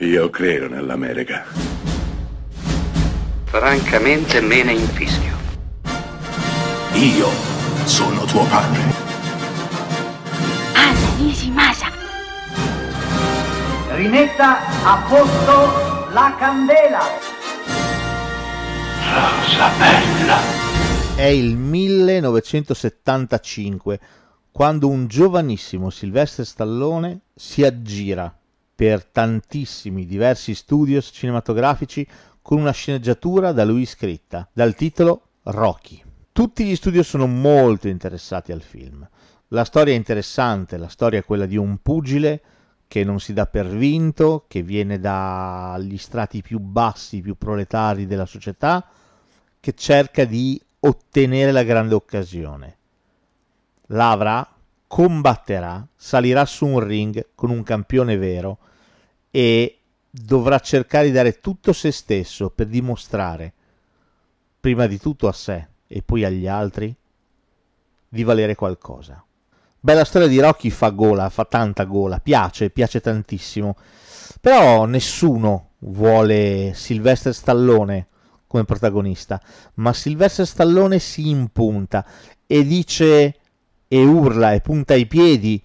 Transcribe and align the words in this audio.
Io 0.00 0.28
credo 0.28 0.68
nell'America. 0.68 1.46
Francamente 3.44 4.42
me 4.42 4.62
ne 4.62 4.72
infischio. 4.72 5.34
Io 6.92 7.30
sono 7.86 8.26
tuo 8.26 8.44
padre. 8.44 8.82
Anna 10.74 11.16
Nishimasa. 11.16 11.86
Rimetta 13.94 14.58
a 14.84 15.02
posto 15.08 16.10
la 16.12 16.36
candela. 16.38 17.00
Rosa 19.14 19.70
bella. 19.78 20.36
È 21.16 21.24
il 21.24 21.56
1975 21.56 23.98
quando 24.52 24.88
un 24.88 25.06
giovanissimo 25.06 25.88
Sylvester 25.88 26.44
Stallone 26.44 27.20
si 27.34 27.64
aggira 27.64 28.30
per 28.76 29.06
tantissimi 29.06 30.04
diversi 30.04 30.54
studios 30.54 31.10
cinematografici 31.12 32.06
con 32.42 32.60
una 32.60 32.72
sceneggiatura 32.72 33.52
da 33.52 33.64
lui 33.64 33.86
scritta, 33.86 34.46
dal 34.52 34.74
titolo 34.74 35.22
Rocky. 35.44 36.00
Tutti 36.30 36.64
gli 36.64 36.76
studio 36.76 37.02
sono 37.02 37.26
molto 37.26 37.88
interessati 37.88 38.52
al 38.52 38.60
film. 38.60 39.08
La 39.48 39.64
storia 39.64 39.94
è 39.94 39.96
interessante, 39.96 40.76
la 40.76 40.88
storia 40.88 41.20
è 41.20 41.24
quella 41.24 41.46
di 41.46 41.56
un 41.56 41.78
pugile 41.78 42.42
che 42.86 43.02
non 43.02 43.18
si 43.18 43.32
dà 43.32 43.46
per 43.46 43.66
vinto, 43.66 44.44
che 44.46 44.62
viene 44.62 45.00
dagli 45.00 45.96
strati 45.96 46.42
più 46.42 46.58
bassi, 46.58 47.22
più 47.22 47.36
proletari 47.36 48.06
della 48.06 48.26
società, 48.26 48.86
che 49.58 49.74
cerca 49.74 50.24
di 50.24 50.60
ottenere 50.80 51.50
la 51.50 51.62
grande 51.62 51.94
occasione. 51.94 52.76
L'avrà, 53.86 54.55
combatterà, 54.86 55.86
salirà 55.94 56.44
su 56.44 56.66
un 56.66 56.80
ring 56.80 57.28
con 57.34 57.50
un 57.50 57.62
campione 57.62 58.16
vero 58.16 58.58
e 59.30 59.78
dovrà 60.10 60.58
cercare 60.60 61.06
di 61.06 61.12
dare 61.12 61.40
tutto 61.40 61.72
se 61.72 61.90
stesso 61.90 62.50
per 62.50 62.66
dimostrare, 62.66 63.52
prima 64.60 64.86
di 64.86 64.98
tutto 64.98 65.28
a 65.28 65.32
sé 65.32 65.66
e 65.86 66.02
poi 66.02 66.24
agli 66.24 66.46
altri, 66.46 66.94
di 68.08 68.22
valere 68.22 68.54
qualcosa. 68.54 69.22
Beh, 69.78 69.94
la 69.94 70.04
storia 70.04 70.26
di 70.26 70.40
Rocky 70.40 70.70
fa 70.70 70.90
gola, 70.90 71.28
fa 71.28 71.44
tanta 71.44 71.84
gola, 71.84 72.18
piace, 72.18 72.70
piace 72.70 73.00
tantissimo. 73.00 73.76
Però 74.40 74.84
nessuno 74.84 75.70
vuole 75.80 76.72
Sylvester 76.74 77.34
Stallone 77.34 78.08
come 78.46 78.64
protagonista, 78.64 79.40
ma 79.74 79.92
Sylvester 79.92 80.46
Stallone 80.46 80.98
si 80.98 81.28
impunta 81.28 82.04
e 82.46 82.64
dice 82.64 83.38
e 83.88 84.04
urla 84.04 84.52
e 84.52 84.60
punta 84.60 84.94
i 84.94 85.06
piedi 85.06 85.62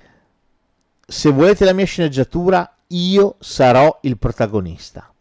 se 1.11 1.30
volete 1.30 1.66
la 1.66 1.73
mia 1.73 1.86
sceneggiatura 1.86 2.78
io 2.88 3.36
sarò 3.39 4.00
il 4.03 4.17
protagonista. 4.17 5.13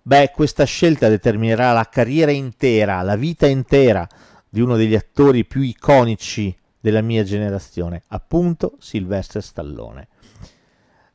Beh, 0.00 0.30
questa 0.34 0.64
scelta 0.64 1.08
determinerà 1.08 1.72
la 1.72 1.88
carriera 1.88 2.30
intera, 2.30 3.02
la 3.02 3.16
vita 3.16 3.46
intera 3.46 4.06
di 4.48 4.60
uno 4.60 4.76
degli 4.76 4.94
attori 4.94 5.44
più 5.44 5.62
iconici 5.62 6.56
della 6.78 7.00
mia 7.00 7.22
generazione, 7.22 8.02
appunto 8.08 8.74
Sylvester 8.78 9.42
Stallone. 9.42 10.08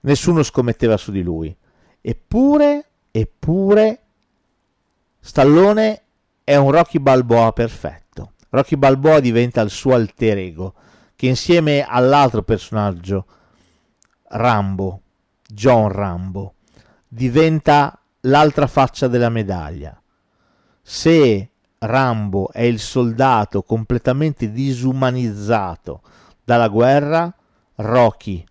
Nessuno 0.02 0.44
scommetteva 0.44 0.96
su 0.98 1.12
di 1.12 1.22
lui. 1.22 1.56
Eppure, 2.00 2.86
eppure, 3.12 4.02
Stallone 5.20 6.02
è 6.44 6.56
un 6.56 6.72
Rocky 6.72 7.00
Balboa 7.00 7.52
perfetto. 7.52 8.32
Rocky 8.50 8.78
Balboa 8.78 9.20
diventa 9.20 9.60
il 9.62 9.70
suo 9.70 9.94
alter 9.94 10.38
ego, 10.38 10.74
che 11.18 11.26
insieme 11.26 11.84
all'altro 11.84 12.44
personaggio, 12.44 13.26
Rambo, 14.30 15.02
John 15.48 15.90
Rambo, 15.90 16.54
diventa 17.08 18.00
l'altra 18.22 18.68
faccia 18.68 19.08
della 19.08 19.30
medaglia. 19.30 20.00
Se 20.80 21.50
Rambo 21.80 22.52
è 22.52 22.62
il 22.62 22.80
soldato 22.80 23.64
completamente 23.64 24.52
disumanizzato 24.52 26.02
dalla 26.44 26.68
guerra, 26.68 27.34
Rocky 27.78 28.46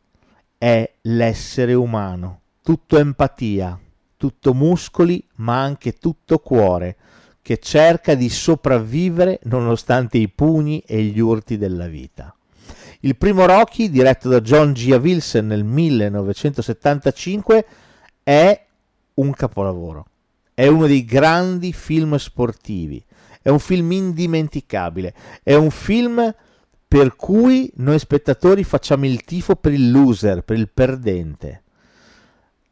è 0.59 0.93
l'essere 1.03 1.73
umano, 1.73 2.41
tutto 2.63 2.99
empatia, 2.99 3.79
tutto 4.17 4.55
muscoli, 4.55 5.25
ma 5.37 5.63
anche 5.63 5.93
tutto 5.93 6.41
cuore, 6.41 6.97
che 7.43 7.59
cerca 7.59 8.17
di 8.17 8.29
sopravvivere 8.29 9.39
nonostante 9.45 10.19
i 10.19 10.29
pugni 10.29 10.81
e 10.81 11.01
gli 11.05 11.21
urti 11.21 11.57
della 11.57 11.87
vita. 11.87 12.36
Il 13.01 13.17
primo 13.17 13.47
Rocky, 13.47 13.91
diretto 13.91 14.29
da 14.29 14.41
John 14.41 14.73
G. 14.73 14.97
Wilson 15.01 15.47
nel 15.47 15.65
1975, 15.65 17.67
è 18.23 18.65
un 19.15 19.33
capolavoro. 19.33 20.07
È 20.55 20.67
uno 20.67 20.87
dei 20.87 21.05
grandi 21.05 21.73
film 21.73 22.17
sportivi. 22.17 23.05
È 23.43 23.49
un 23.49 23.59
film 23.59 23.93
indimenticabile. 23.93 25.15
È 25.43 25.55
un 25.55 25.71
film 25.71 26.35
per 26.89 27.17
cui 27.17 27.71
noi 27.77 27.99
spettatori 27.99 28.65
facciamo 28.65 29.07
il 29.07 29.25
tifo 29.25 29.57
per 29.57 29.73
il 29.73 29.91
loser, 29.91 30.43
per 30.43 30.57
il 30.57 30.71
perdente. 30.71 31.63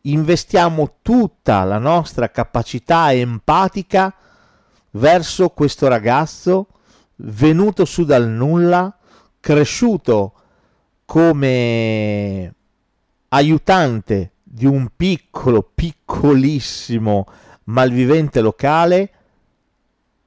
Investiamo 0.02 0.96
tutta 1.02 1.64
la 1.64 1.78
nostra 1.78 2.30
capacità 2.30 3.12
empatica 3.12 4.14
verso 4.92 5.48
questo 5.50 5.88
ragazzo 5.88 6.68
venuto 7.16 7.84
su 7.84 8.04
dal 8.04 8.28
nulla 8.28 8.96
cresciuto 9.44 10.32
come 11.04 12.54
aiutante 13.28 14.32
di 14.42 14.64
un 14.64 14.88
piccolo, 14.96 15.70
piccolissimo 15.74 17.26
malvivente 17.64 18.40
locale, 18.40 19.10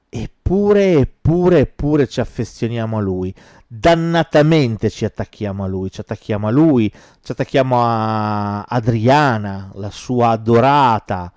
eppure, 0.08 0.92
eppure, 0.92 1.58
eppure 1.58 2.06
ci 2.06 2.20
affezioniamo 2.20 2.96
a 2.96 3.00
lui. 3.00 3.34
Dannatamente 3.66 4.88
ci 4.88 5.04
attacchiamo 5.04 5.64
a 5.64 5.66
lui, 5.66 5.90
ci 5.90 6.00
attacchiamo 6.00 6.46
a 6.46 6.50
lui, 6.52 6.88
ci 7.20 7.32
attacchiamo 7.32 7.82
a 7.82 8.62
Adriana, 8.62 9.72
la 9.74 9.90
sua 9.90 10.28
adorata, 10.28 11.32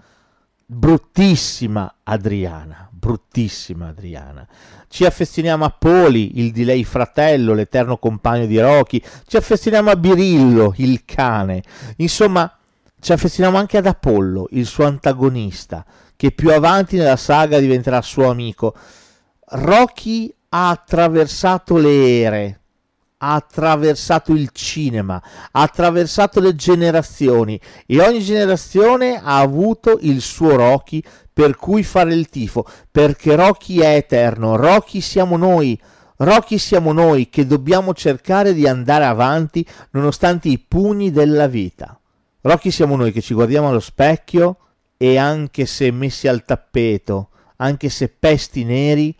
bruttissima 0.73 1.95
Adriana, 2.03 2.87
bruttissima 2.89 3.89
Adriana. 3.89 4.47
Ci 4.87 5.03
affezioniamo 5.03 5.65
a 5.65 5.69
Poli, 5.69 6.39
il 6.39 6.53
di 6.53 6.63
lei 6.63 6.85
fratello, 6.85 7.53
l'eterno 7.53 7.97
compagno 7.97 8.45
di 8.45 8.57
Rocky, 8.57 9.03
ci 9.27 9.35
affezioniamo 9.35 9.89
a 9.89 9.97
Birillo, 9.97 10.73
il 10.77 11.03
cane. 11.03 11.61
Insomma, 11.97 12.57
ci 13.01 13.11
affezioniamo 13.11 13.57
anche 13.57 13.77
ad 13.77 13.85
Apollo, 13.85 14.47
il 14.51 14.65
suo 14.65 14.85
antagonista, 14.85 15.85
che 16.15 16.31
più 16.31 16.53
avanti 16.53 16.95
nella 16.95 17.17
saga 17.17 17.59
diventerà 17.59 18.01
suo 18.01 18.29
amico. 18.29 18.73
Rocky 19.47 20.33
ha 20.49 20.69
attraversato 20.69 21.75
le 21.75 22.21
ere, 22.21 22.60
ha 23.23 23.35
attraversato 23.35 24.33
il 24.33 24.49
cinema, 24.51 25.21
ha 25.51 25.61
attraversato 25.61 26.39
le 26.39 26.55
generazioni 26.55 27.59
e 27.85 28.01
ogni 28.01 28.19
generazione 28.19 29.21
ha 29.23 29.39
avuto 29.39 29.99
il 30.01 30.21
suo 30.21 30.55
Rocky 30.55 31.03
per 31.31 31.55
cui 31.55 31.83
fare 31.83 32.13
il 32.13 32.29
tifo, 32.29 32.65
perché 32.89 33.35
Rocky 33.35 33.77
è 33.77 33.95
eterno, 33.95 34.55
Rocky 34.55 35.01
siamo 35.01 35.37
noi, 35.37 35.79
Rocky 36.17 36.57
siamo 36.57 36.91
noi 36.93 37.29
che 37.29 37.45
dobbiamo 37.45 37.93
cercare 37.93 38.53
di 38.53 38.67
andare 38.67 39.05
avanti 39.05 39.65
nonostante 39.91 40.49
i 40.49 40.59
pugni 40.59 41.11
della 41.11 41.47
vita. 41.47 41.99
Rocky 42.41 42.71
siamo 42.71 42.95
noi 42.95 43.11
che 43.11 43.21
ci 43.21 43.35
guardiamo 43.35 43.69
allo 43.69 43.79
specchio 43.79 44.57
e 44.97 45.17
anche 45.17 45.67
se 45.67 45.91
messi 45.91 46.27
al 46.27 46.43
tappeto, 46.43 47.29
anche 47.57 47.89
se 47.89 48.09
pesti 48.09 48.63
neri, 48.63 49.15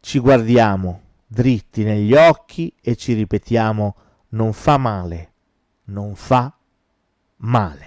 ci 0.00 0.18
guardiamo 0.18 1.02
dritti 1.26 1.82
negli 1.82 2.14
occhi 2.14 2.72
e 2.80 2.96
ci 2.96 3.12
ripetiamo 3.12 3.96
non 4.30 4.52
fa 4.52 4.76
male, 4.76 5.32
non 5.84 6.14
fa 6.14 6.56
male. 7.38 7.84